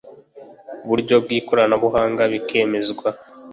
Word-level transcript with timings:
buryo 0.87 1.15
bw 1.23 1.29
ikoranabuhanga 1.39 2.21
bikemezwa 2.33 3.09